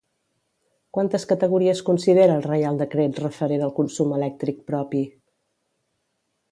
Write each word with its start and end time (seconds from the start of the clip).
Quantes 0.97 1.25
categories 1.31 1.83
considera 1.89 2.39
el 2.39 2.47
Reial 2.47 2.81
Decret 2.81 3.21
referent 3.25 3.67
al 3.67 3.75
consum 3.83 4.19
elèctric 4.21 4.65
propi? 4.73 5.05